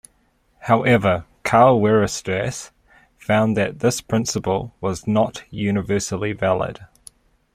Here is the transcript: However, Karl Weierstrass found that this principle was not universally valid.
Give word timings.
However, 0.61 1.25
Karl 1.43 1.79
Weierstrass 1.79 2.71
found 3.19 3.55
that 3.55 3.81
this 3.81 4.01
principle 4.01 4.73
was 4.81 5.05
not 5.05 5.43
universally 5.51 6.33
valid. 6.33 6.79